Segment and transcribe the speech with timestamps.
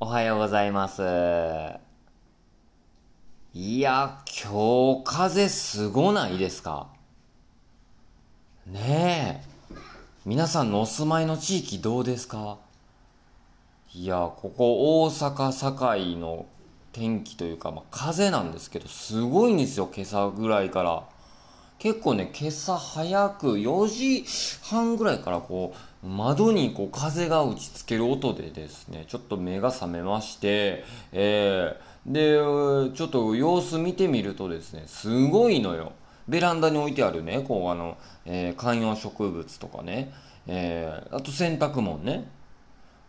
[0.00, 1.02] おはようございます。
[3.54, 6.88] いや、今日風すごないですか？
[8.66, 9.74] ねえ。
[10.26, 12.58] 皆さんのお住まいの地域どうですか？
[13.94, 16.46] いや、ここ大阪堺の
[16.92, 21.04] 天気というか、まあ、風なんですけど、すごいんですよ、今朝ぐらいから。
[21.78, 24.24] 結構ね、今朝早く4時
[24.62, 35.92] 半ぐらいからこう、窓にこう風が打ちつける音でですね、ちょっと目が覚めまして、えー、で、ちょっと様子見てみるとですね、すごいのよ。
[36.26, 40.12] ベランダに置いてあるね、こうあの、えー観葉植物とかね、
[40.46, 42.28] えーあと洗濯物ね。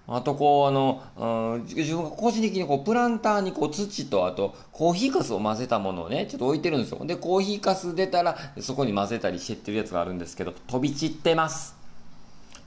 [0.07, 7.03] あとこうあの、うん自分が個人的にこうプランターにこう土とあとコーヒーかすを混ぜたものをね、ちょっと置いてるんですよ。
[7.05, 11.75] で、コーヒーかす出たらそこに混ぜたりしてってるやつがあるんですけど、飛び散ってます。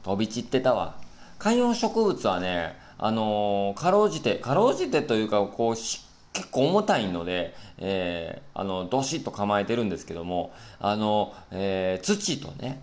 [0.02, 0.96] 飛び散ってたわ。
[1.38, 6.01] 観葉植物はね、あのーかろうじて、かろうじてというか、こうし、
[6.32, 12.82] 結構重たいので、えーあの、どしっと構えてるんですけども、あの、えー土とね、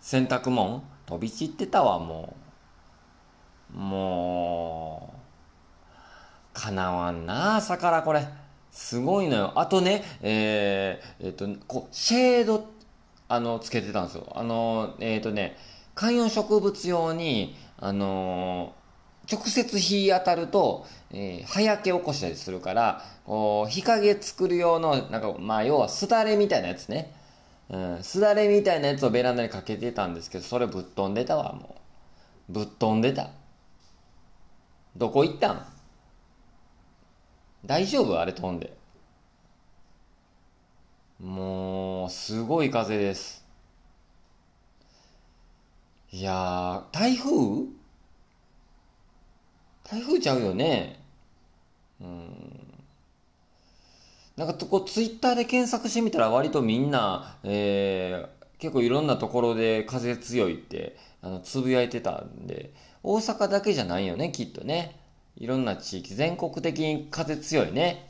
[0.00, 2.47] 洗濯物、飛び散ってたわ、もう。
[3.74, 5.12] も
[6.54, 8.26] う、かなわんな、朝からこれ。
[8.70, 9.52] すごいのよ。
[9.56, 12.68] あとね、えー、えっ、と、こう、シェード、
[13.28, 14.32] あの、つけてたんですよ。
[14.34, 15.56] あの、えっ、とね、
[15.94, 18.74] 観葉植物用に、あの
[19.30, 27.12] 直接日当たると、えー、葉焼け起こしたりするから、こう、日陰作る用の、なんか、まあ、要はすだれみたいなやつね。
[27.68, 31.76] うん、すだれみたいなやつをベランダにかけてたんですけど、それぶっ飛んでたわ、も
[32.48, 32.52] う。
[32.52, 33.28] ぶっ飛んでた。
[34.98, 35.66] どこ行ったん？
[37.64, 38.20] 大丈夫？
[38.20, 38.76] あれ飛んで。
[41.20, 43.46] もう、すごい風です。
[46.10, 47.66] いやー、台風？
[49.84, 51.00] 台風ちゃうよね。
[52.00, 52.74] うん。
[54.36, 62.72] なんかとこう、ツイッターで検索してみたら割とみんな、えー、結構いろんなところで風強いって、あの、つぶやいてたんで、
[63.10, 65.00] 大阪だけじゃないよね、きっとね。
[65.34, 68.06] いろんな地域、全国的に風強いね。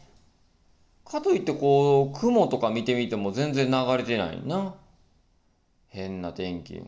[1.04, 4.74] かといってこう、雲とか見てみても全然流れてないな。
[5.86, 6.82] 変な天気。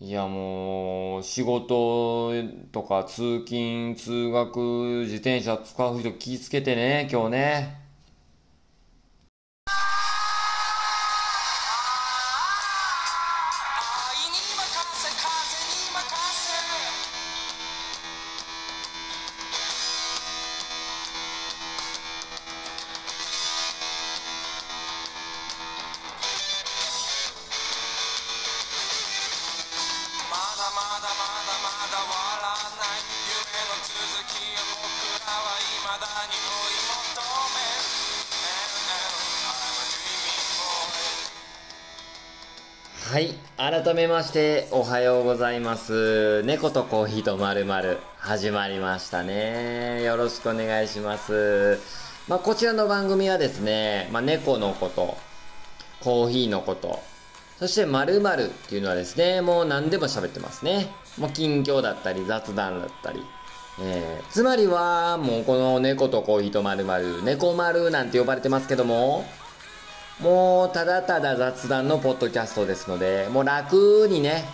[0.00, 2.34] いやもう、仕事
[2.70, 7.87] とか通勤、通学、自転車使う人気ぃつけてね、今日ね。
[43.98, 46.44] めまして、おはようございます。
[46.44, 50.04] 猫とコーヒーとまるまる始まりましたね。
[50.04, 51.80] よろしくお願いします。
[52.28, 55.16] まあ、こちらの番組はですね、まあ、猫のこと、
[55.98, 57.02] コーヒーのこと、
[57.58, 60.92] そして〇〇っていうのはですね、もう何でも喋ってますね。
[61.18, 63.20] もう近況だったり雑談だったり。
[63.80, 69.26] えー、つまりは、もうこの猫とコーヒーと〇〇、猫丸なんて呼ばれてますけども、
[70.20, 74.44] もうただただ雑談のポッドキャストですので、もう楽にね、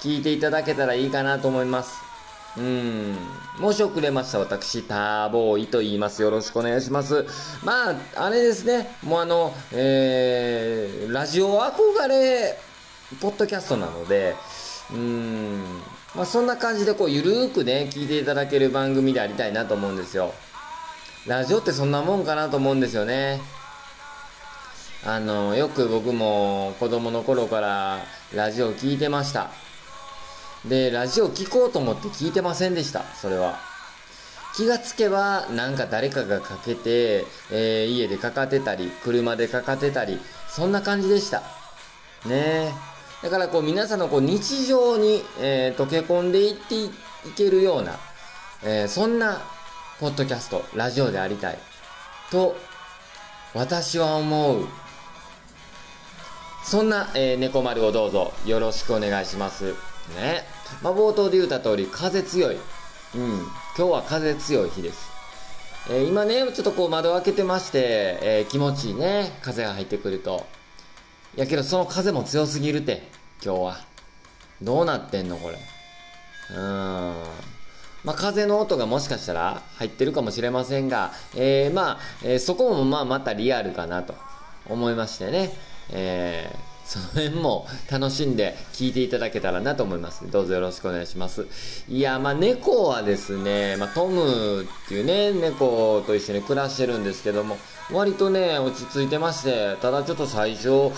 [0.00, 2.04] 聞いていただけたらいいかなと思います。
[2.56, 3.16] うん。
[3.60, 4.38] 申し遅れました。
[4.38, 6.22] 私、ターボーイと言います。
[6.22, 7.26] よろしくお願いします。
[7.64, 8.96] まあ、あれですね。
[9.02, 12.56] もうあの、えー、ラジオ憧れ、
[13.20, 14.36] ポッドキャストなので、
[14.90, 15.62] うん。
[16.14, 20.32] まあ、そんな感じでこう、ゆるーくね、聞いていただける番組でありたいなと思うんですよ。
[21.26, 23.40] ラジオってそんなもんかなと思うんですよね。
[25.06, 27.98] あの、よく僕も子供の頃から
[28.34, 29.50] ラジオ聞いてました。
[30.64, 33.58] で、ラジオ聞こうと思って聞いてませんでした、それは。
[34.56, 40.18] 気がつけば、なんか誰かがかけて、えー家でかかってたり、車でかかってたり、
[40.48, 41.40] そんな感じでした。
[42.24, 42.72] ねえ。
[43.22, 46.90] だからこう皆さんのこう日常に、えー溶け込んでいってい
[47.36, 47.98] けるような、
[48.62, 49.42] えーそんな
[50.00, 51.58] ポッドキャスト、ラジオでありたい。
[52.30, 52.56] と、
[53.52, 54.66] 私は思う。
[56.64, 59.74] そんな、えー、猫丸をどうぞよろしくお願いします。
[60.16, 60.44] ね。
[60.82, 62.56] まあ、冒頭で言った通り、風強い。
[62.56, 62.60] うん。
[63.76, 65.10] 今日は風強い日です。
[65.90, 69.38] えー今ね、ちょっとこう窓開けてまして、えー気持ちいいね。
[69.42, 70.46] 風が入ってくると。
[71.36, 73.08] やけどその風も強すぎるて、
[73.44, 73.76] 今日は。
[74.62, 75.58] どうなってんのこれ。
[76.50, 77.14] うーん。
[78.04, 84.14] まあ、風の音がもしかしたら入ってるかもしれませんが、えー、まあ、え、そこもまあまたリアルかなと
[84.66, 85.52] 思いましてね、
[85.90, 90.30] えーその辺も楽しんで聞いていただけたらなと思います。
[90.30, 91.46] どうぞよろしくお願いします。
[91.88, 97.56] いや、まあ猫はですね、まあトムっていうね、猫と一緒に暮らしてるんですけども、
[97.90, 100.90] 割とね、落ち着いてまして、ただちょっと最初、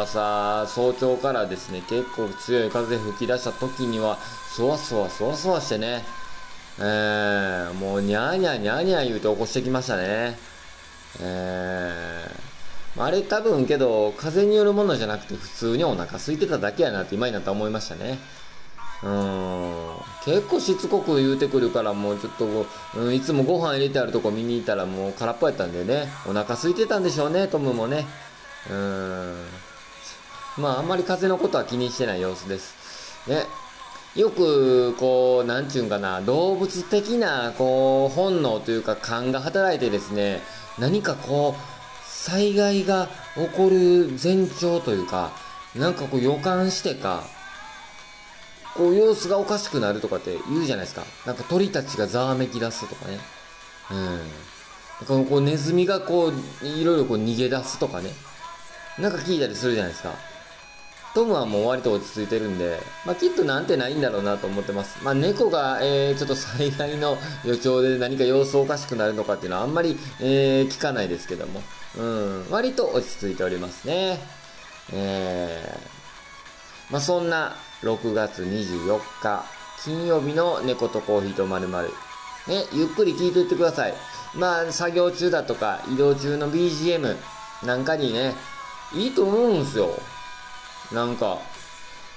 [0.00, 4.16] 朝、早朝からですね、結構強い風吹き出した時には、
[4.56, 6.04] そわそわそわそわしてね、
[6.78, 10.38] えー、もうニャーニャーニャーニャー言うて起こしてきましたね。
[11.20, 12.49] えー
[12.98, 18.18] あれ多分けど、風によるものじゃなくて普通にお腹空いてただけやなって今になったら思いましたね。
[19.02, 19.96] うん。
[20.24, 22.66] 結構しつこく言うてくるからもうちょっと、
[22.96, 28.06] うん、いつもご飯入れてあるとこ見に行ったらもう空っぽやったんでね、お腹空いてたんでしょうね、トムもね。
[28.68, 29.44] うん。
[30.58, 32.74] まああんまり風のことは気にしてない様子です。
[33.28, 33.46] ね。
[34.16, 40.42] よく、こう、なんちゅうんかな、動物的な、こう、本能というか勘が働いてですね、
[40.80, 41.79] 何かこう、
[42.22, 45.32] 災害が起こる前兆というか、
[45.74, 47.24] なんかこう予感してか、
[48.76, 51.02] こう様子がおかしくなるとかって言うじゃないですか。
[51.24, 53.18] なんか鳥たちがざわめき出すとかね。
[53.90, 55.26] うん。
[55.26, 56.30] こうネズミがこ
[56.62, 58.10] う、いろいろこう逃げ出すとかね。
[58.98, 60.12] なんか聞いたりするじゃないですか。
[61.14, 65.02] トムはもう割と落ち着いてるんで、まあ、きっとなんてないんだろうなと思ってます。
[65.02, 71.62] まあ、猫が、えー、ちょっと災害の予兆で何か様子おかしくなるのかっていうのはあんまり、えー、聞かないですけども、
[71.98, 74.18] うん、割と落ち着いておりますね。
[74.92, 79.44] えー、まあ、そんな6月24日、
[79.82, 81.88] 金曜日の猫とコーヒーとまるまる。
[82.46, 83.94] ね、ゆっくり聞いていってください。
[84.34, 87.16] まあ、作業中だとか、移動中の BGM
[87.64, 88.34] なんかにね、
[88.94, 89.90] いいと思うんすよ。
[90.92, 91.38] なんか、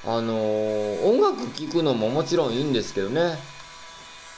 [0.05, 3.37] あのー、音楽聴くのももちろんいいんですけどね。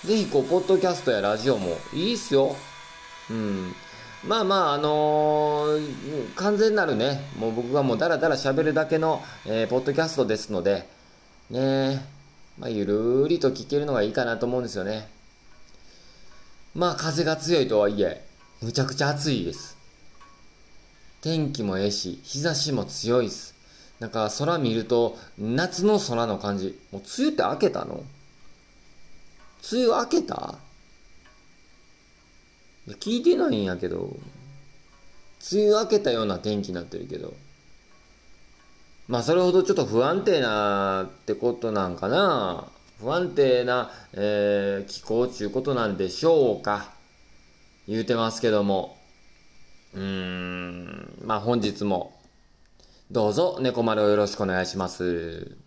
[0.04, 2.56] ぜひこう、ポッドキャストやラジオもいいっすよ。
[3.30, 3.76] うん。
[4.27, 10.89] まあまあ、あのー、完全なるね、もう僕がもうダラダラ喋るだけの、えー、ポッドキャストですので、
[11.51, 12.04] ね
[12.57, 15.07] まあ、ゆるりと聞けるのがいいかなと思うんですよね。
[16.74, 18.25] まあ、風が強いとはいえ、
[18.62, 19.77] むちゃくちゃ暑いです。
[21.21, 23.54] 天気もええし、日差しも強いです。
[24.00, 26.80] なんか空見ると夏の空の感じ。
[26.92, 28.04] もう梅雨って明けたの？
[29.71, 30.56] 梅雨明けた？
[32.94, 34.16] 聞いてないんやけど、
[35.52, 37.34] 梅雨明けたような天気になってるけど。
[39.08, 42.68] まあそれほどちょっと不安定なってことなんかな。
[43.00, 46.94] 不安定な、えー、気候ちゅうことなんでしょうか。
[47.88, 48.98] 言うてますけども。
[49.94, 52.20] うーん、まあ本日も
[53.12, 55.65] どうぞ猫丸をよろしくお願いします。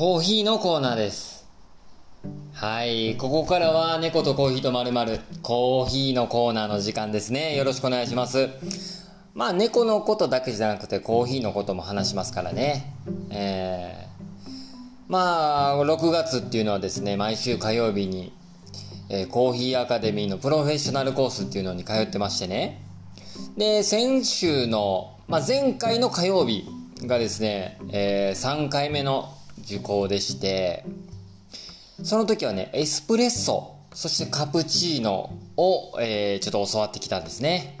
[0.00, 1.46] コーヒーのコーナーです。
[2.54, 3.18] はい。
[3.18, 7.54] ここからは猫とコーヒーとまるまるコーヒーのコーナーの時間ですね。
[7.54, 8.48] よろしくお願いします。
[9.34, 12.94] まあ猫のことだけじゃなくてコーヒーのことも話しますからね。
[13.28, 18.32] えー、まあ6月っていうのはですね、毎週火曜日に
[19.10, 22.80] えー、コーヒーアカデミーのプロフェッショナルコースっていうのに通ってましてね。
[23.58, 26.64] で、先週の、まあ、前回の火曜日
[27.02, 30.84] がですね、えー、3回目の受講でして、
[32.02, 37.76] その時はね、エスプレッソ、そしてカプチーノを、えー、ちょっと教わってきたんですね。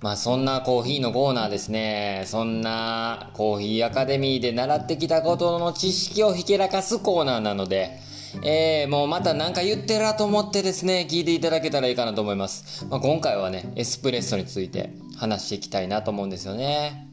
[0.00, 2.24] まあそんなコーヒーのコーナーですね。
[2.26, 7.98] そんなコーヒーアカデミーで習ってきたことの知識をひけらかすコーナーなので、
[8.44, 12.86] えー、もうまた何か言ってるなと思ってですね、聞いていただけたらいいかなと思います。
[12.90, 17.08] まあ、今回はね、エスプレッソについて話していきたいなと思うんですよね。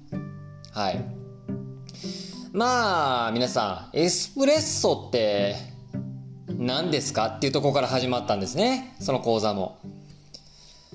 [0.72, 1.23] はい。
[2.55, 5.55] まあ、皆さん、エスプレッソって
[6.48, 8.95] 何ですかっていうとこから始まったんですね。
[9.00, 9.79] その講座も。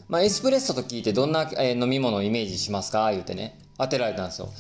[0.09, 3.11] まあ、エスプレッソと聞いてどんな、飲み物をイメージしますか？
[3.11, 3.59] 言うてね。
[3.77, 4.51] 当てられたんですよ。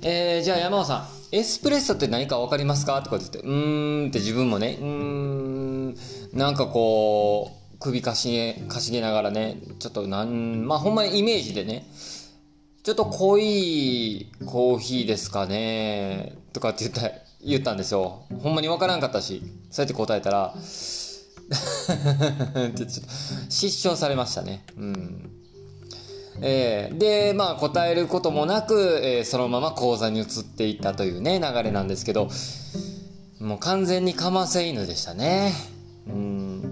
[0.00, 3.02] えー、じゃあ山尾さん、エスプレッソって何か分かりますか？
[3.02, 5.94] とか言って、うーんって自分もね、うーん、
[6.32, 11.86] なんかこう、首かしげ、かしげながらね、ちょっとなん、まあほんまにイメージでね、
[12.86, 17.10] ちょっと濃いコーヒーですかね、とかって言った、
[17.44, 18.22] 言ったんですよ。
[18.40, 20.54] ほんまに分からんかったし、そうやって答えたら、
[23.48, 24.64] 失笑されましたね。
[24.76, 25.30] うん。
[26.40, 32.28] えー、で、まあ答えることもなく、えー、そのまま講座に移っていったというね、流れなんですけど、
[33.40, 35.52] もう完全にかませ犬でしたね。
[36.06, 36.62] うん。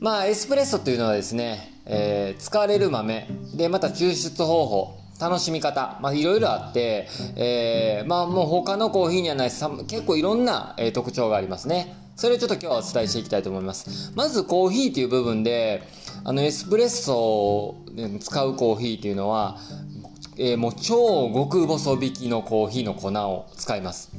[0.00, 11.96] まあエスプレッソというのはですね、えー、使われる豆、で、また抽出方法、楽しみ方、まあ、いろいろあって、えーまあ、もう他のコーヒーにはない結構いろんな、特徴がありますね。
[12.16, 14.12] それをちょっと今日はお伝えしていきたいと思います。
[14.16, 15.82] まずコーヒーという部分で、
[16.24, 19.58] あのエスプレッソで使うコーヒーというのは、
[20.36, 24.10] えーもう超極細引きのコーヒーの粉を使います。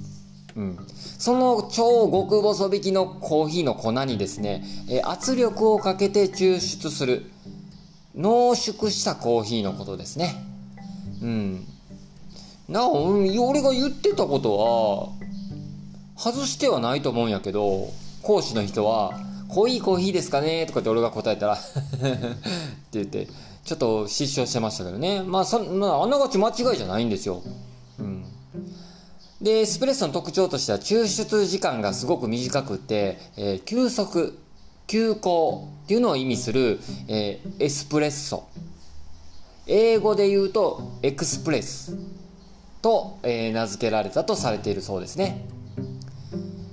[0.56, 0.77] うん、
[1.18, 7.29] その超極細引きのコーヒーの粉にですね、え圧力をかけて抽出する
[8.15, 10.49] 濃縮したコーヒーのことですね。
[11.21, 11.65] うん。
[12.67, 15.09] なお、俺が言ってたことは、
[16.17, 17.89] 外してはないと思うんやけど、
[18.21, 20.65] 講師の人は、濃いコーヒーですかね？
[20.67, 21.59] とかって俺が答えたら、 って
[22.93, 23.27] 言って、
[23.65, 25.23] ちょっと失笑してましたけどね。
[25.23, 27.41] まあ、そまあ、あながち間違いじゃないんですよ。
[27.99, 28.23] うん。
[29.41, 34.38] で、エスプレッソの特徴としては抽出時間がすごく短くて、えー急速、
[34.85, 38.43] 急行っていうのを意味する、えーエスプレッソ。
[39.69, 41.95] 英語で言うとエクスプレス
[42.81, 45.45] と、え名付けられたとされているそうですね。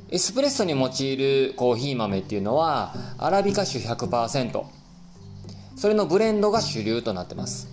[0.09, 4.65] エスプレッソに用いるコーヒー豆っていうのはアラビカ種100%
[5.75, 7.69] それのブレンドが主流となってます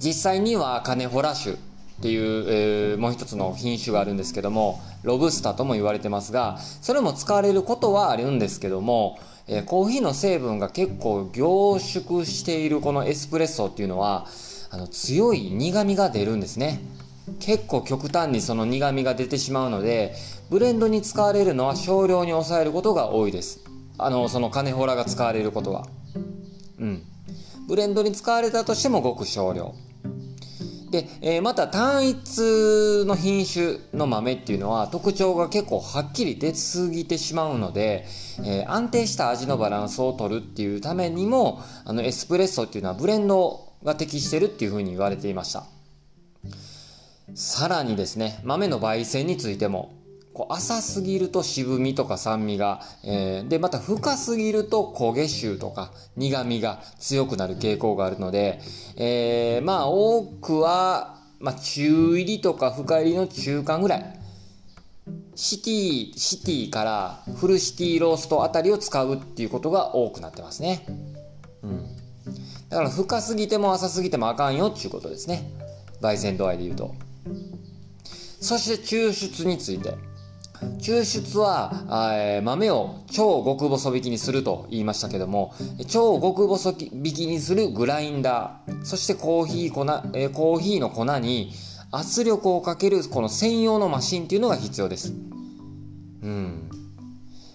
[0.00, 1.58] 実際にはカネホラ種っ
[2.02, 14.26] ていう、えーもう一つの品種があるんですけどもロブスターとも言われてますがそれも使われることはあるんですけども、えーコーヒーの成分が結構凝縮しているこのエスプレッソっていうのは
[14.70, 16.80] あの強い苦みが出るんですね。
[17.40, 20.14] 結構極端にその苦みが出てしまうので
[20.48, 23.60] ブレンドに使われるのは少量に抑えることが多いです。
[23.98, 25.86] あのそのカネホラが使われることは。
[26.78, 27.02] うん。
[27.68, 29.74] ブレンドに使われたとしてもごく少量。
[31.02, 38.06] で、えーまた単一の品種の豆っていうのは特徴が結構はっきり出過ぎてしまうので、
[38.44, 45.64] えー安定した味のバランスを取るっていうためにもあのエスプレッソっていうのはブレンドが適してるっていうふうに言われていました。
[47.34, 49.92] さらにですね豆の焙煎についても
[50.36, 58.60] こう浅すぎると渋みとか酸味が、えーでまた深すぎると焦げ臭とか苦みが強くなる傾向があるので、
[58.96, 64.20] えーまあ多くは、まあ、中入りとか深入りの中間ぐらい。
[65.34, 70.84] シティシティからフルシティローストあたりを使うっていうことが多くなってますね。
[71.62, 71.96] うん。
[72.68, 75.50] だから深すぎても浅すぎてもあかんよっていうことですね。
[76.02, 76.94] 焙煎度合いで言うと。
[78.40, 79.94] そして抽出について。
[80.78, 81.72] 抽出は、
[82.14, 85.54] えー豆を超極細引きにすると言いましたけども
[85.88, 89.84] 超極細引きにするグラインダーそしてコーヒー粉、
[90.14, 91.52] えーコーヒーの粉に
[91.90, 95.14] 圧力をかけるこの専用のマシンっていうのが必要です。
[96.22, 96.70] うん。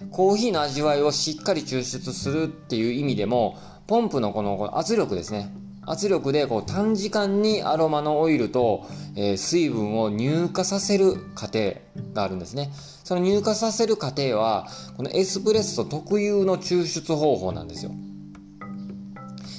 [0.10, 5.54] コーヒーの味わいをしっかり抽出するっていう意味でもポンプのこの圧力ですね。
[5.86, 11.76] 圧力でこう短時間にアロマのオイルと、えー水分を乳化させる過程
[12.14, 12.72] があるんですね。
[13.04, 17.92] その乳化させる過程はこのエスプレッソ特有の抽出方法なんですよ。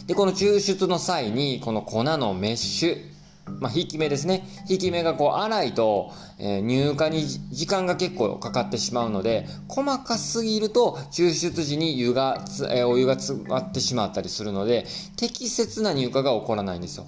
[0.06, 3.12] でこの抽出の際にこの粉のメッシュ
[3.61, 4.47] まあ、引き目ですね。
[4.68, 17.06] 引き目がこう粗いと、えー乳化に時間が結構かかってしまうので細かすぎると抽出時に湯が、えーお湯が詰まってしまったりするので適切な乳化が起こらないんですよ。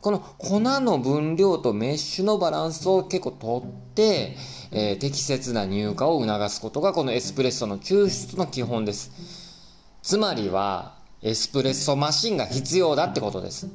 [0.00, 4.36] この粉の分量とメッシュのバランスを結構とって、
[4.70, 9.10] えー適切な乳化を促すことがこのエスプレッソの抽出の基本です。
[10.02, 13.68] つまりはエスプレッソマシンが必要だってことです。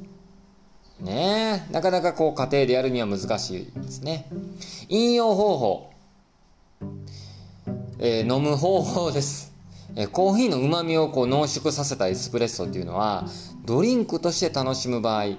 [1.00, 1.72] ねえ。
[1.72, 4.28] なかなかこう家庭でやるには難しいですね。
[4.88, 5.90] 飲用方法、
[7.98, 9.52] えー飲む方法です、
[9.94, 13.26] えーコーヒーのうまみをこう濃縮させたエスプレッソっていうのは
[13.64, 15.36] ドリンクとして楽しむ場合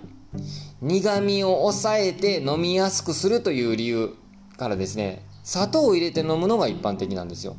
[0.82, 4.14] 苦味を抑えて飲みやすくするという理由
[4.58, 7.56] からですね砂糖を入れて飲むのが一般的なんですよ。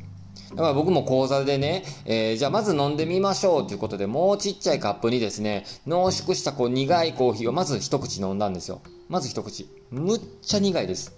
[0.51, 8.81] だから僕も講座でね、えーじゃあまず飲んでみましょうということでもうちっちゃいカップにですね濃縮したこう苦いコーヒーをまず一口飲んだんですよ。
[9.09, 9.69] まず一口。
[9.91, 11.15] むっちゃ苦いです。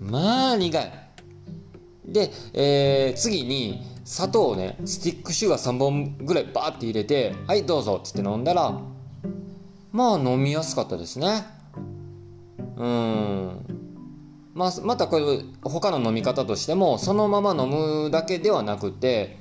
[0.00, 0.92] まあ苦い。
[2.06, 8.80] で、えー次に砂糖をねスティックシュガー3本ぐらいバーって入れてはいどうぞって言って飲んだら
[9.92, 11.44] まあ飲みやすかったですね。
[12.76, 13.87] うん。
[14.58, 19.36] まあ、またこれ他の飲み方としてもそのまま飲むだけではなくて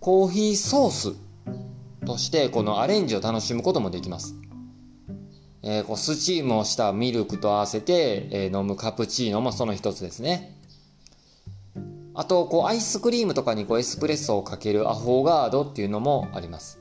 [0.00, 1.16] コーヒーソース
[2.04, 4.34] としてこのアレンジを楽しむこともできます、
[5.62, 10.56] えーこうスチームをしたミルクと合わせて、えー飲むカプチーノもその一つですね。
[12.14, 16.80] あとこうアイスクリームとかにこうエスプレッソをかけるアフォガードっていうのもあります。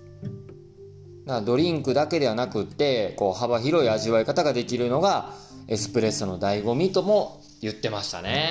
[1.25, 5.34] だからドリンクだけではなくってこう幅広い味わい方ができるのが
[5.67, 8.50] エスプレッソの醍醐味とも言ってましたね。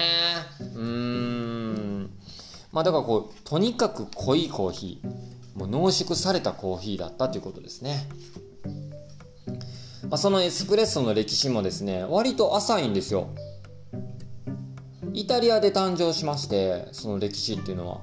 [0.60, 2.10] うーん。
[2.72, 8.06] まあだからこうとにかく濃いコーヒーもう濃縮されたコーヒーだったということですね。
[10.02, 13.28] まあ、そのエスプレッソの歴史もですね割と浅いんですよ。
[15.14, 18.00] イタリアで誕生しましてその歴史っていうのは。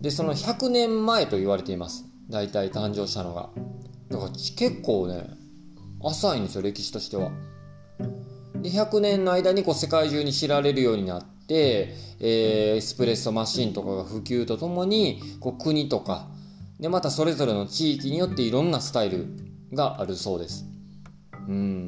[0.00, 2.04] でその100年前と言われています。
[2.28, 3.50] 大体誕生したのが。
[4.08, 5.28] だから結構ね
[6.02, 7.32] 浅いんですよ歴史としては。
[8.62, 16.28] で100年の間にこう世界中に知られるようになって、えーエスプレッソマシンとかが普及とともにこう国とか
[16.78, 19.26] でまたそれぞれの地域によっていろんなスタイル
[19.72, 20.64] があるそうです。
[21.48, 21.86] うん。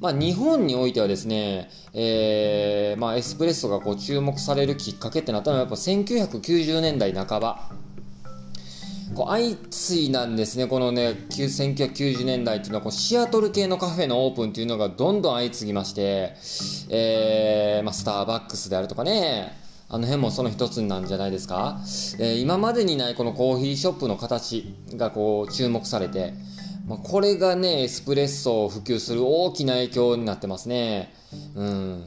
[0.00, 7.70] まあ、日本においてはですね、えーまあ、エスプレッソがこう注目されるきっかけってなったのはやっぱ1990年代半ば
[9.18, 10.68] こう相次いなんですね。
[10.68, 16.36] このね1990年代っていうのはこうシアトル系のカフェのオープンっていうのがどんどん相次ぎまして、
[16.88, 19.58] えーまあ、スターバックスであるとかね。
[19.90, 21.78] あの辺もその一つなんじゃないですか、
[22.20, 26.34] えー今までにないこのコーヒーショップの形がこう注目されて
[26.86, 31.12] まあ、これがねエスプレッソを普及する大きな影響になってますね。
[31.54, 32.04] うん。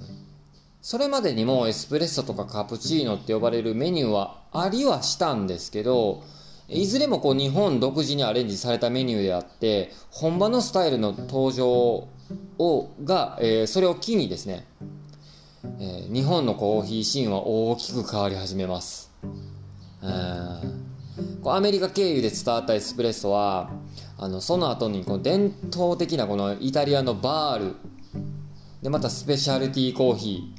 [0.82, 6.24] それまでにもエスプレッソとかカプチーノって呼ばれるメニューはありはしたんですけど
[6.72, 12.08] いずれもこう日本独自にアレンジされたメニューであって本場のスタイルの登場
[12.58, 14.66] をが、えーそれを機にですね、
[15.64, 19.12] えー日本のコーヒーシーンは大きく変わり始めます。
[20.02, 20.82] うん
[21.44, 23.70] こうアメリカ経由で伝わったエスプレッソは
[24.18, 27.76] あのその後にこの伝統的なこのイタリアのバール
[28.82, 30.54] でまたスペシャルティーコーヒ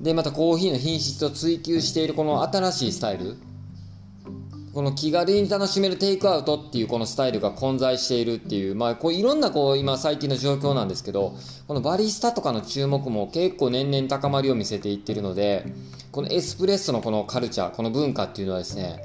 [0.00, 3.36] ーでまたコーヒーの品質を追求しているこの新しいスタイル
[4.76, 11.34] この気軽に楽しめるテイクアウトっていうこのスタイルが混在しているっていう、まあ、こういろんなこう今最近の状況なんですけど
[11.66, 15.64] このバリスタとかの注目も結構年々高まりを見せていってるので
[16.12, 19.00] このエスプレッソのこのカルチャーこの文化っていうのはですね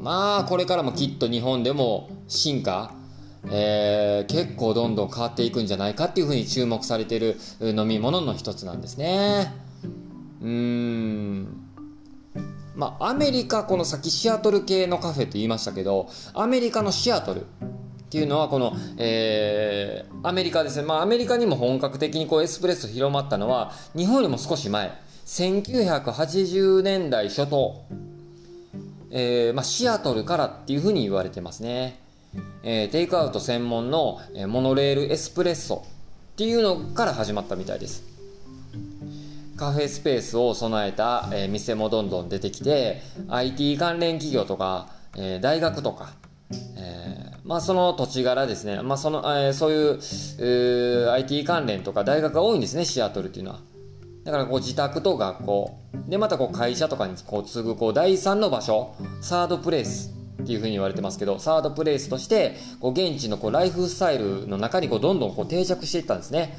[0.00, 2.92] まあこれからもきっと日本でも進化、
[3.48, 9.54] えー結構どんどん変わっていくんじゃないかっていうふうに注目されてる飲み物の一つなんですね。
[10.42, 11.66] うーん。
[12.76, 17.44] まあアメリカこのさっきシアトル系のカフェって言いましたけどアメリカのシアトルっ
[18.08, 20.82] ていうのはこの、えーアメリカですね。
[20.82, 24.92] まあアメリカにも本格的にこうエスプレッソ広まったのは日本よりも少し前。
[25.26, 27.84] 1980年代初頭
[29.10, 32.00] えーまあ、シアトルからっていうふうに言われてますね、
[32.62, 35.84] えーテイクアウト専門の、モノレールエスプレッソ
[36.32, 38.15] っていうのから始まったみたいです。
[39.56, 46.14] カフェスペースを備えた、えー店もどんどん出てきて IT 関連企業とか、えー大学とか、
[46.76, 53.60] えーまあ、その土地柄ですね、まあそのえそういうう IT 関連とか大学が多いんですねシアトルっていうのは。
[54.24, 55.78] だからこう自宅と学校。
[56.08, 66.58] でまたこう会社とかにこう次ぐこう第三の場所サードプレイスっていうふうに言われてますけどサードプレイスとしてこう現地のこうライフスタイルの中にこうどんどんこう定着していったんですね。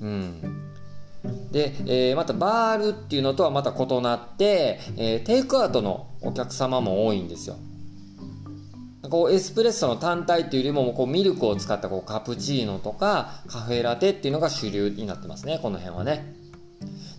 [0.00, 0.67] うん。
[1.52, 7.56] で、えーまたバールっていうのとはまた異なって、えーテイクアウトのお客様も多いんですよ。
[9.10, 16.34] こうエスプレッソの単体っていうよりもこうミルクを使ったこうカプチーノとかカフェラテっていうのが主流になってますねこの辺はね。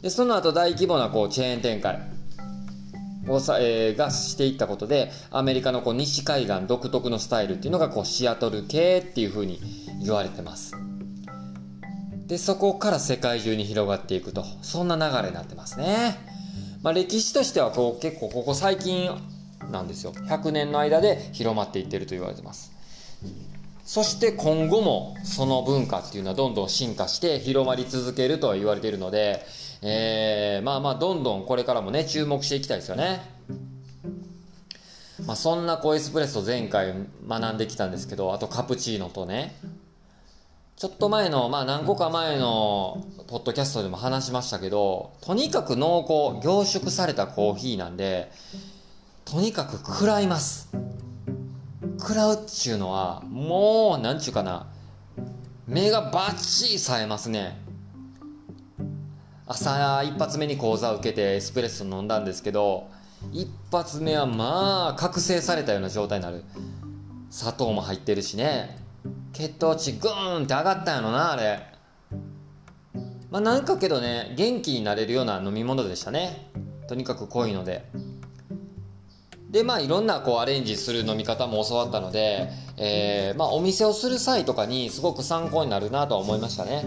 [0.02, 2.00] でその後大規模なこうチェーン展開。
[3.28, 9.60] をさ、えーがしていったことでアメリカのこう西海岸独特のスタイルっていうのがこうシアトル系っていう風に
[10.04, 10.76] 言われてます。
[12.30, 14.46] でそこから世界中に広がっていくと。
[14.62, 16.15] そんな流れになってますね、
[16.84, 19.10] まあ、歴史としてはこう結構ここ最近
[19.72, 20.13] なんですよ。
[20.13, 22.72] 100年の間で広まっていってると言われてます。
[23.84, 29.44] そして今後もその文化っていうのはどんどん進化して広まり続けるとは言われているので、
[29.82, 33.22] えーまあまあどんどんこれからもね注目していきたいですよね。
[35.26, 36.94] まあそんなこうエスプレッソ前回
[37.28, 39.56] 学んできたんですけど、あとカプチーノとね、
[40.80, 48.32] ちょっと前の、まあ何個か前のポッドキャストでも話しましたけど、とにかく濃厚、凝縮されたコーヒーなんで、
[49.26, 50.70] とにかく食らいます。
[52.00, 54.68] 食らうっちゅうのはもうなんちゅうかな
[55.68, 57.60] 目がバッチリ冴えますね。
[59.48, 62.88] 朝一発目に講座を受けてエスプレッソ飲んだんですけど
[63.34, 66.46] 一発目はまあ覚醒されたような状態になる。
[67.32, 68.88] 砂糖も入ってるしね。
[69.39, 71.62] 血糖値グーンって上がったんやろなあれ。
[73.32, 76.52] まあなんかけどね元気になれるような飲み物でしたね。
[76.89, 77.89] とにかく濃いので。
[79.49, 86.84] でまあいろんなこうアレンジする飲み方も教わったので、えーまあ、お店をする際とかにすごく参考になるなとは思いましたね。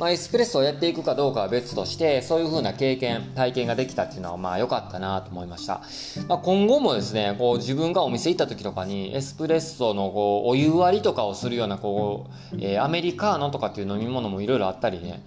[0.00, 5.82] まあ、エスプレッソをやっていくかどうかは別としてそういう風な経験体験ができたっていうのはまあ良かったなと思いました、
[6.26, 15.22] まあ、今後もですねこう自分がお店行った時とかにエスプレッソのこうお湯割りとかをするようなこう、えーアメリカーノとかっていう飲み物もいろいろあったりね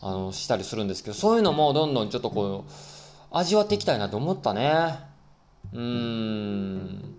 [0.00, 2.72] あのしたりするんですけどそういうのもどんどんちょっとこう
[3.32, 5.00] 味わっていきたいなと思ったね。
[5.72, 7.14] うーん。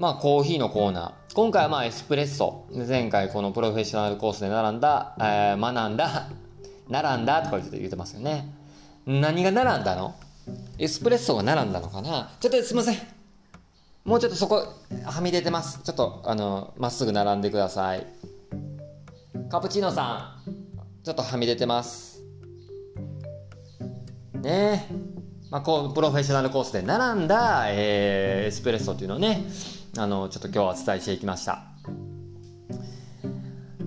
[0.00, 1.34] まあコーヒーのコーナー。
[1.34, 2.64] 今回はまあエスプレッソ。
[2.88, 6.30] 前回このプロフェッショナルコースで並んだ、えー学んだ、
[6.88, 8.50] 並んだとか言って言ってますよね。
[9.04, 10.14] 何が並んだの？
[10.78, 12.30] エスプレッソが並んだのかな？
[12.40, 12.98] ちょっとすいません。
[14.06, 14.66] もうちょっとそこ、
[15.04, 15.80] はみ出てます。
[15.84, 18.06] ちょっと、あの、まっすぐ並んでください。
[19.50, 22.22] カプチーノさん、ちょっとはみ出てます。
[24.32, 24.94] ねえ。
[25.50, 29.44] まあ、こう、プロフェッショナルコースで並んだ、えーエスプレッソっていうのをね、
[29.96, 31.64] あの、ちょっと今日はお伝えしていきました。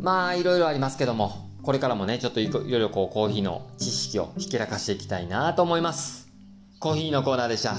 [0.01, 6.27] まあ、いろいろありますけども、これからもね、ちょっといろいろこう、コーヒーの知識をひけらかしていきたいなと思います。
[6.79, 7.75] コーヒーのコーナーでした。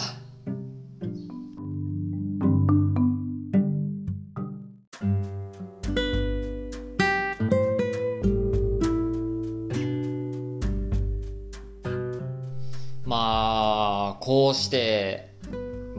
[13.05, 15.34] まあ、こうして、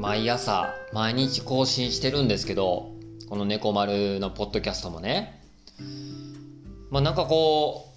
[0.06, 2.92] 毎朝、毎日更新してるんですけど、
[3.28, 5.42] この猫丸のポッドキャストもね。
[6.92, 7.88] まあなんかこ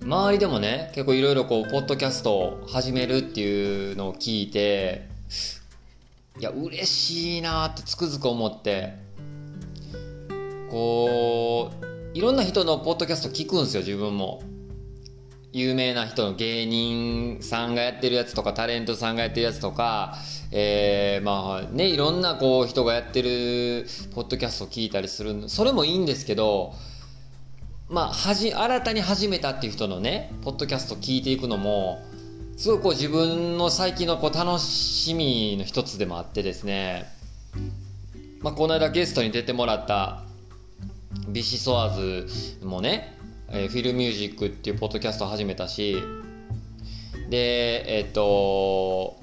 [0.00, 5.08] う、周りでもね、結構いろいろこう、ポッドキャストを始めるっていうのを聞いて、
[6.38, 8.94] いや、嬉しいなってつくづく思って、
[10.70, 14.40] こう、いろんな人のポッドキャスト聞くんですよ、自分も。
[15.52, 20.16] 有名な人の芸人さんがやってるやつとかタレントさんがやってるやつとか、
[20.50, 26.72] えーまあねいろんなこう人がやってるポッドキャストを聞いたりするそれもいいんですけど
[27.90, 32.02] まあはじ新たに始めたっていう人のねポッドキャストを聞いていくのも
[32.56, 37.06] すごいこう自分の最近のこう楽しみの一つでもあってですね。
[38.40, 40.22] まあこの間ゲストに出てもらった
[41.28, 42.26] ビシソワー
[42.60, 43.18] ズもね
[43.52, 45.96] えーフィルミュージックっていうポッドキャストを始めたし
[47.28, 49.16] でえっと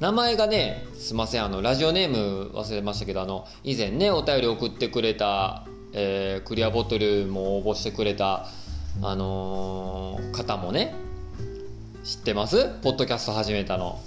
[0.00, 8.46] 名前がねすいませんあのラジオネーム忘れましたけどあの以前ねお便り送ってくれた、えークリアボトルも応募してくれた
[9.02, 10.94] あのー方もね
[12.04, 12.70] 知ってます？
[12.82, 13.98] ポッドキャスト始めたの。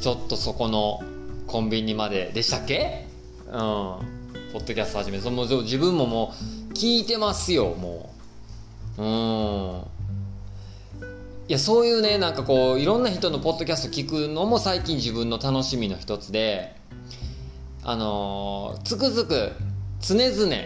[0.00, 1.02] ちょっとそこの
[1.48, 3.06] コンビニまででしたっけ？
[3.46, 3.52] うん。
[3.52, 8.08] ポッドキャスト始めその自分ももう聞いてますよも
[8.96, 9.02] う。
[9.02, 9.82] うん。
[11.46, 16.74] いやそういうねなんかこういろんな人のポッドキャスト聞くのも最近自分の楽しみの一つで
[17.82, 19.52] あのーつくづく
[20.00, 20.56] 常々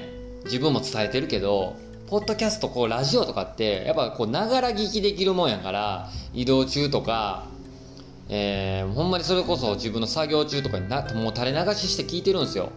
[0.44, 1.74] 自分も伝えてるけど
[2.06, 7.46] ポッドキャストこうラジオとかってやっぱこうながら聞きできるもんやから移動中とか
[8.28, 12.70] えーほんまにそれこそ自分の作業中とかになもう垂れ流しして聞いてるんですよ。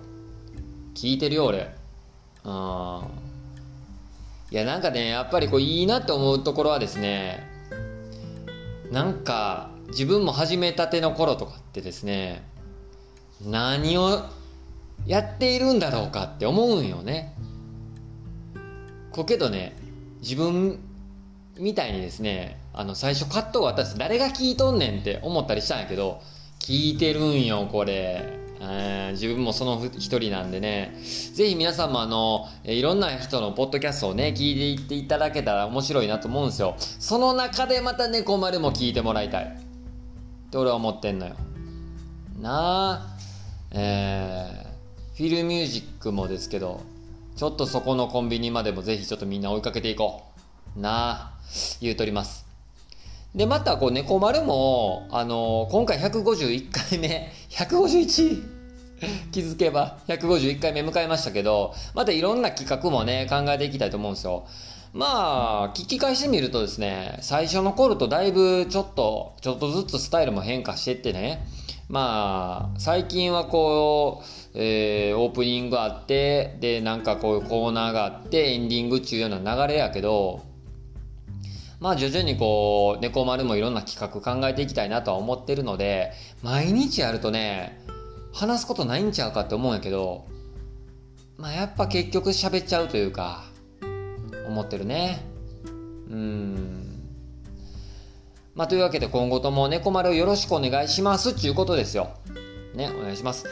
[0.95, 1.75] 聞いてるよ俺。
[2.43, 3.26] うん。
[4.49, 7.45] いやなんかねやっぱりこういいなって思うところはですね
[8.91, 12.43] なんか自分も始めたての頃とかってですね
[13.45, 14.23] 何を
[15.05, 17.33] やっているんだろうかって思うんよね。
[19.11, 19.75] こけどね
[20.21, 20.79] 自分
[21.57, 26.21] みたいにですねあの最初カットが私誰が聞いとんねんって思ったりしたんやけど
[26.59, 28.46] 聞いてるんよこれ。
[28.59, 30.97] うん自分もその一人なんでね。
[31.33, 36.75] ぜひ皆さんもあのえいろんな人のポッドキャストをね聞いていっていただけたら面白いなと思うんですよ。
[36.77, 39.45] その中でまた猫丸も聞いてもらいたい。
[39.45, 41.35] って俺は思ってんのよ。
[42.39, 43.17] なあ
[43.71, 46.81] えー、フィルミュージックもですけど
[47.35, 50.23] ちょっとそこのコンビニまでもぜひちょっとみんな追いかけていこ
[50.75, 50.79] う。
[50.79, 51.31] なあ
[51.81, 52.46] 言うとります。
[53.37, 58.57] でまたこう猫丸もあの今回151回目 151?
[59.31, 64.47] 気づけば151回目迎えましたけどまたいろんな企画もね考えていきたいと思うんですよ
[64.91, 71.45] まあ聞き返してみるとですね最初の頃とだいぶちょっとちょっとずつスタイルも変化してってね
[71.89, 80.41] まあ最近はこう、えーオープニングあってでなんかこういうコーナーがあってエンディングっちゅうような流れやけど
[81.79, 86.11] まあ徐々にこう、猫丸もいろんな企画考えていきたいなとは思ってるので、
[86.41, 87.79] 毎日やるとね、
[88.33, 90.25] 話すことないんちゃうかって思うんやけど、
[91.37, 93.43] まあやっぱ結局喋っちゃうというか、
[94.47, 95.23] 思ってるね。
[96.09, 96.87] うん。
[98.55, 102.09] まあ、というわけで今後とも猫丸をよろしくお願いしますっていうことですよ。
[102.73, 103.45] ね、お願いします。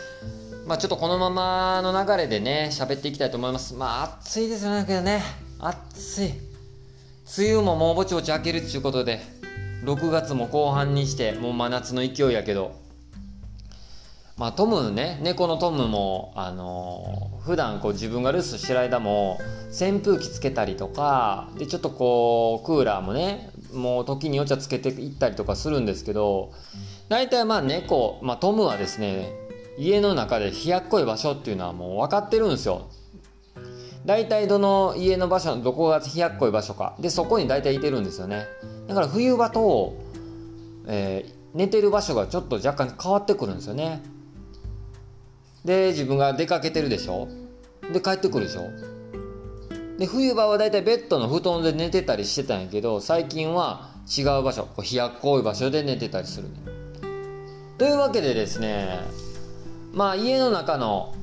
[0.65, 3.75] まあ、ちょっとこのままの流れでね、喋っていきたいと思います。
[3.75, 5.21] まあ、暑いですよね、けどね。
[5.59, 6.55] 暑い。
[7.25, 9.19] 梅雨ももうぼちぼち明けるっていうことで、
[9.83, 12.75] 6月も後半にして、もう真夏の勢いやけど、
[14.38, 19.38] まあ、トムね、猫のトムも、あのー普段こう自分が留守してる間も、
[19.69, 26.51] 扇風機つけたりとか、で、ちょっとこう、クーラーもね、もう時によっちゃつけていったりとかするんですけど、
[27.07, 29.31] 大体まあ猫、まあトムはですね、
[29.77, 32.89] 家の中で冷やっこい場所っていうのはもう分かってるんですよ。
[34.06, 36.96] 大体どの家の場所の、どこが冷やっこい場所か。
[37.00, 38.46] で、そこに大体いてるんですよね。
[38.88, 39.96] だから冬場と、
[40.88, 44.04] えー寝てる場所がちょっと若干変わってくるんですよね。
[45.63, 47.30] で、自分が出かけてるでしょ
[47.94, 48.70] で、帰ってくるでしょ
[49.98, 56.50] で、冬場はだいたいベッドの布団で寝てたりしてたんやけど、最近は違う場所、こう冷やっこい場所で寝てたりする。
[57.78, 59.00] というわけでですね、
[59.94, 61.15] まあ家の中の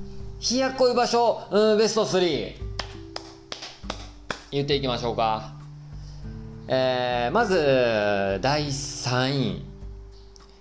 [0.50, 2.54] 冷やっこい場所、うん、ベスト3、
[4.52, 5.54] 言っていきましょうか。
[6.68, 9.64] えー、まず、第3位。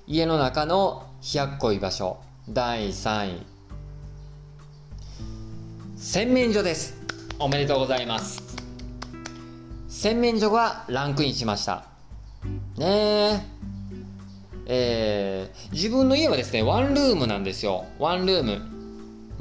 [0.08, 2.18] 家の中の冷やっこい場所。
[2.50, 3.46] 第3位。
[5.98, 6.96] 洗面所です。
[7.38, 8.42] おめでとうございます。
[9.90, 11.84] 洗面所がランクインしました。
[12.78, 13.42] ねえ。
[14.68, 17.84] えー、自分の家はですね、ワンルームなんですよ。
[18.00, 18.62] ワンルーム。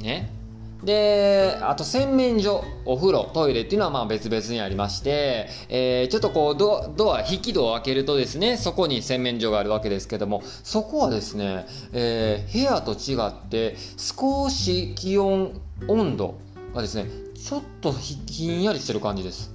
[0.00, 0.39] ね。
[0.85, 16.37] で、あと洗面所、お風呂、トイレっていうのはまあ別々にありまして、えーちょっとこうドドア、引き戸を開けるとですね、そこに洗面所があるわけですけども、そこはですね、えー部屋と違って少し気温、温度
[16.75, 19.53] がですね、ちょっとひひんやりしてる感じです。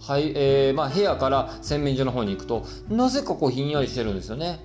[0.00, 4.60] はい、えーまあ部屋から洗面所の方に行くと、なぜかこうひんやりしてるんですよね。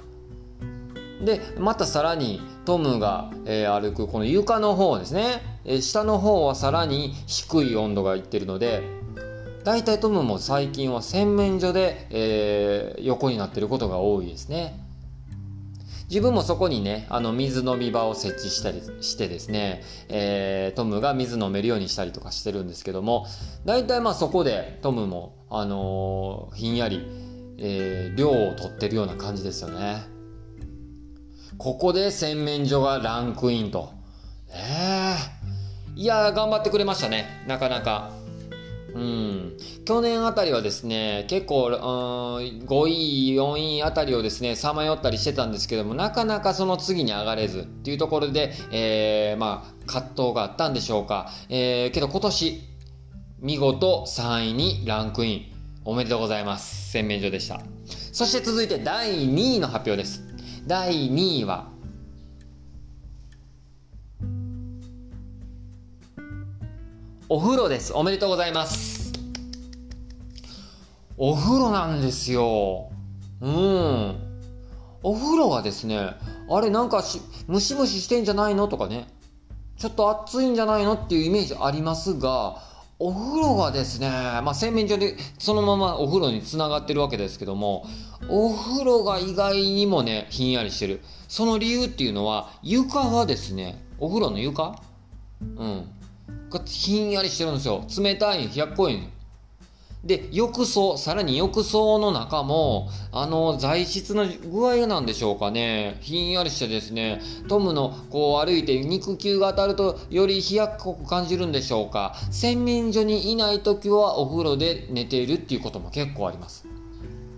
[1.23, 8.83] でまたさらにトムが、えー歩くこの床の方ですね、え下の方はさらに低い温度がいってるので
[9.63, 14.79] だいたいトムも最近は洗面所で、えー横になってることが多いですね。
[16.09, 23.27] 自分もそこにねあの水飲み場を設置したりしてですね、えートムが水飲めるようにしたりとかしてるんですけども
[23.65, 27.05] だいたいまあそこでトムも、あのーひんやり、
[27.57, 30.03] え量を取ってるような感じですよね。
[31.57, 33.91] ここで洗面所がランクインと。
[34.49, 35.00] ええ。
[35.95, 37.43] いや、頑張ってくれましたね。
[37.47, 38.11] なかなか。
[38.93, 39.57] うん。
[39.85, 41.73] 去年あたりはですね、結構、うん
[42.65, 51.29] 5位、4位あたりをですね、さまよったりしてたんですけども、なかなかその次に上がれずっていうところで、えー、まあ、葛藤があったんでしょうか。
[51.49, 52.61] えー、けど今年、
[53.39, 55.45] 見事3位にランクイン。
[55.83, 56.91] おめでとうございます。
[56.91, 57.59] 洗面所でした。
[58.11, 60.23] そして続いて第2位の発表です。
[60.67, 61.69] 第2位は、
[67.33, 67.93] お風呂です。
[67.93, 69.13] おめでとうございます。
[71.15, 72.91] お風呂なんですよ。
[73.39, 74.15] うん。
[75.01, 76.09] お風呂はですね、
[76.49, 79.07] あれなんかし、ムシムシしてんじゃないのとかね、
[79.77, 82.57] ちょっと暑いんじゃないのっていうイメージありますが、
[82.99, 87.85] お風呂がですね、まあ、洗面所でそのままお風呂につながってるわけですけども、
[88.27, 90.99] お風呂が意外にもね、ひんやりしてる。
[91.29, 94.75] その理由っていうのは、床はですね、お風呂の床？
[95.39, 95.87] うん。
[96.49, 97.85] がひんやりしてるんですよ。
[98.01, 98.99] 冷たい、冷やっこい
[100.03, 105.97] で、浴槽、さらに浴槽の中も、あの、材質の具合なんでしょうかね。
[106.01, 112.15] ひんやりしてですね、トムのこう歩いて肉球が当たるとより冷やっこく感じるんでしょうか。
[112.31, 116.65] 洗面所にいない時はお風呂で寝ているっていうことも結構あります。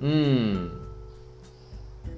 [0.02, 0.72] うん。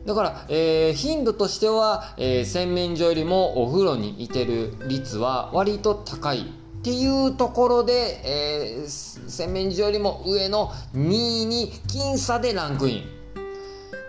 [0.06, 6.46] だから、えー頻度としては、えー洗面所よりもお風呂にいてる率は割と高い
[6.86, 13.04] ていうところで、えー洗面所よりも上の2位に僅差でランクイン。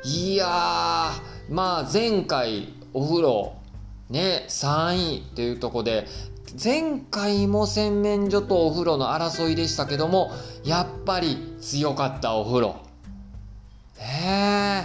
[0.04, 0.50] いやー、
[1.48, 3.54] まあ前回お風呂
[4.10, 6.06] ね、3位っていうとこで、
[6.62, 10.30] 前回も洗面所とお風呂の争いでしたけども、
[10.62, 12.76] やっぱり強かったお風呂。
[13.98, 14.84] ね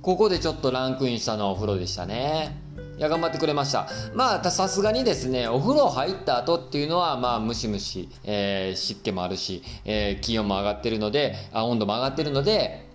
[0.00, 2.65] ここでちょっとランクインしたのはお風呂でしたね。
[2.96, 3.88] いや、頑張ってくれました。
[4.14, 12.88] まあ、さすがにですね、お風呂入った後っていうのは、まあ、ムシムシ、えー湿気もあるし、えー気温も上がってるので、あ温度も上がってるので、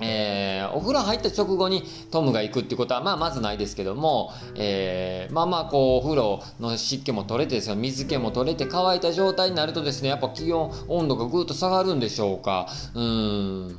[0.00, 12.66] えーお風呂入った直後にトムが行くってことは、まあ、まずないですけども、えーまあまあ、こう、お風呂の湿気も取れてですよ、水気も取れて乾いた状態になるとですね、やっぱ気温、温度がぐっと下がるんでしょうか。
[12.94, 13.76] うん。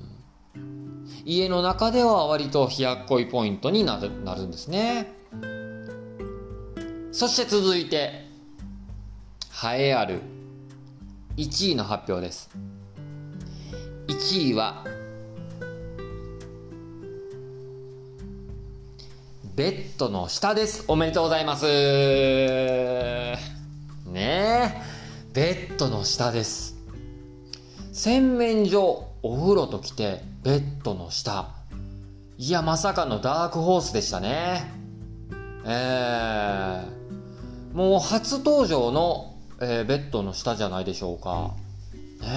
[1.26, 5.21] 家の中では割と冷やっこいポイントになるなるんですね
[7.12, 8.26] そして続いて
[9.64, 10.22] 栄えある。
[11.38, 12.50] 1位の発表です。
[14.08, 14.86] 1位は
[19.56, 20.86] ベッドの下です。
[20.88, 21.66] おめでとうございます。
[21.66, 23.38] ね
[24.14, 24.72] え。
[25.34, 26.78] ベッドの下です。
[27.92, 31.50] 洗面所お風呂ときてベッドの下。
[32.38, 34.72] いやまさかのダークホースでしたね。
[35.66, 37.01] えー、
[37.74, 41.54] もう初登場の、えー、ベッドの下じゃないでしょうか。
[42.22, 42.28] ね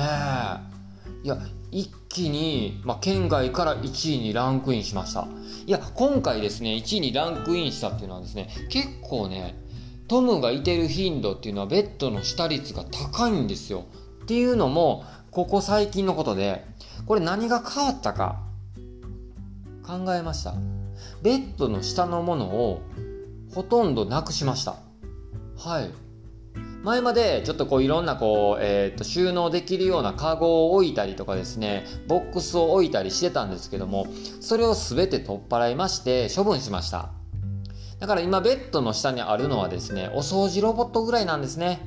[0.60, 1.24] え。
[1.24, 1.38] いや
[1.70, 5.26] 一気に、まあ、県外から1位にランクインしました。
[5.66, 9.56] いや今回ですね1位にランクインしたっていうのはですね結構ね
[10.06, 13.86] トムがいてる頻度っていうのはベッドの下率が高いんですよ。
[14.22, 16.64] っていうのもここ最近のことで
[17.06, 18.40] これ何が変わったか
[19.86, 20.54] 考えました。
[21.22, 22.82] ベッドの下のものを
[23.54, 24.76] ほとんどなくしました
[25.56, 25.90] はい。
[26.82, 34.06] 前までちょっとこういろんなこう、えー、と収納できるようなカゴを置いたりとかですねボックスを置いたりしてたんですけども
[34.40, 37.10] それを全て取っ払いまして処分しました。
[38.00, 41.80] だから今ベッドの下にあるのはですねお掃除ロボットぐらいなんですね。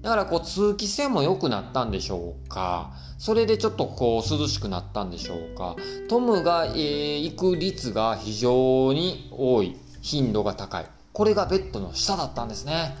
[0.00, 2.94] だからこう通気性も良くなったんでしょうか。
[3.18, 5.76] それでちょっとこう涼しくなったんでしょうか。
[6.08, 9.76] トムが、えー、行く率が非常に多い。
[10.00, 10.86] 頻度が高い。
[11.16, 12.94] これがベッドの下だったんですね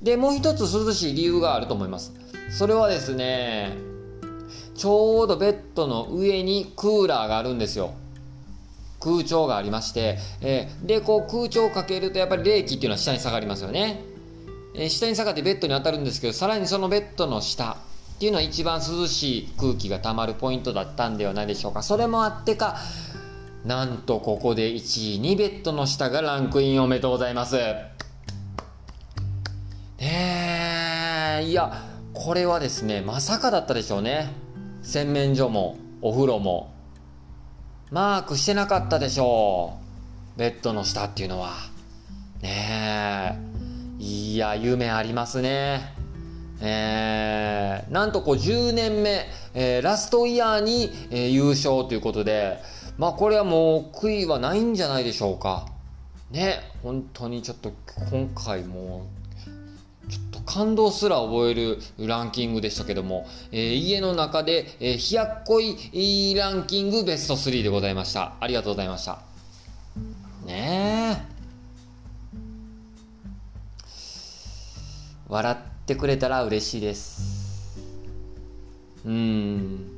[0.00, 2.12] で、もう一つ涼しい理由があると思います。
[2.48, 3.76] それはですね、
[4.76, 7.94] ちょうどベッドの上にクーラーがあるんですよ。
[9.00, 14.00] 空調がありまして、えー、で、こう空調をかけるとやっぱり冷気っていうのは下に下がりますよね。
[14.76, 17.78] えー、下に下がってベッドに当たるんですけど、さらにそのベッドの下
[18.14, 21.82] っていうのは一番涼しい空気がたまるポイントだったんではないでしょうか。
[21.82, 22.76] それもあってか、
[23.66, 27.56] なんとここで1位にベッドの下がランクインおめでとうございます。
[27.56, 27.92] ね
[29.98, 31.82] えいや
[32.14, 34.32] これはですねまさかだったでしょうね。
[34.82, 36.72] 洗面所もお風呂も
[37.90, 39.80] マークしてなかったでしょ
[40.36, 40.38] う。
[40.38, 41.54] ベッドの下っていうのは。
[42.42, 43.36] ね
[43.98, 45.92] えいや夢ありますね。
[46.60, 52.62] えー、なんとこう10年目、えー、ラストイヤーに、えー、優勝ということで
[52.98, 55.66] まあこれはもう悔いはないんじゃないでしょうか
[56.30, 57.72] ね本当にちょっと
[58.10, 59.06] 今回も
[60.08, 68.34] ちょっと感動すら覚えるランキングでしたけども、えー、家の中で、えー、冷やっこいランキングベスト3でございました。
[68.38, 69.18] ありがとうございました。
[70.46, 71.36] ねえ。
[75.28, 75.56] 笑っ
[75.86, 77.80] てくれたら嬉しいです。
[79.04, 79.95] うん。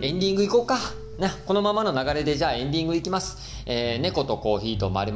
[0.00, 0.78] エンディングいこうか。
[1.18, 3.62] な、このままの流れでじゃあエンディングいきます。
[3.66, 5.12] えー、猫とコーヒーとまる。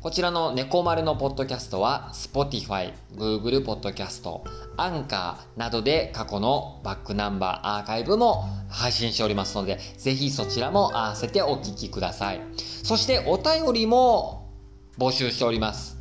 [0.00, 4.40] こちらの猫丸のポッドキャストは Spotify、Google Podcast、
[4.76, 12.40] アンカーなどで過去のバックナンバーアーカイブも配信しておりますので、ぜひそちらも合わせてお聞きください。
[12.56, 14.50] そしてお便りも
[14.98, 15.93] 募集しております。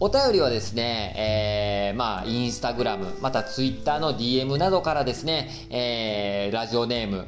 [0.00, 7.26] お便りはですね、えー、まあ、インスタグラム、またツイッターの DM などからですね、えー、ラジオネーム、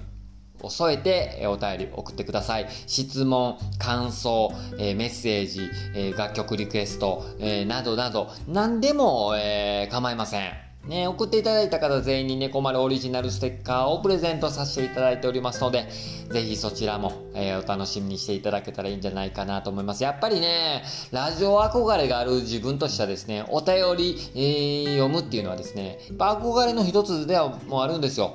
[0.63, 2.69] を添えてお便り送ってください。
[2.87, 5.69] 質問、感想、メッセージ、
[6.17, 7.25] 楽曲リクエスト、
[7.67, 10.70] などなど、何でもえ構いません。
[10.91, 15.87] ね、送っていただいた方全員に猫丸オリジナルステッカーをプレゼントさせていただいておりますので、
[16.31, 20.03] ぜひそちらも、えー、お楽しみにしていただけたらいいんじゃないかなと思います。
[20.03, 28.35] やっぱりね、ラジオ憧れがある自分としてはですね、お便り、えー、読むっていうのはですね、憧れの一つではもうあるんですよ。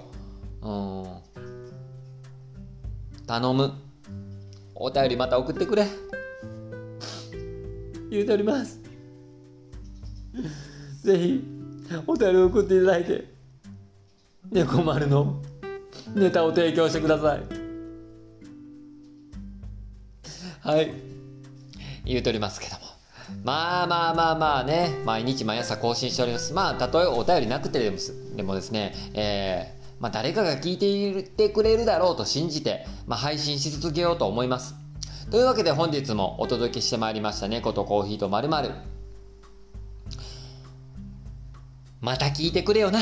[0.62, 1.06] うん
[3.28, 3.74] 頼む。
[4.76, 5.86] お便りまた送ってくれ。
[8.10, 8.80] 言うております。
[11.04, 11.55] ぜひ、
[12.08, 13.26] お便り送っていただいて、
[14.52, 15.42] 猫丸の
[16.16, 17.42] ネタを提供してください。
[20.62, 20.92] はい。
[22.06, 22.80] 言うておりますけども。
[23.44, 26.54] まあまあまあまあね、毎日毎朝更新しております。
[26.54, 27.98] まあ、たとえお便りなくてでも
[28.36, 34.76] でもですね、えー、まあ、誰かが聞いていてくれるだろうと信じて、まあ、配信し続けようと思います。
[35.32, 38.72] というわけで本日もお届けしてまいりました猫とコーヒーとまるまる。
[42.06, 43.00] また聞いてくれよな。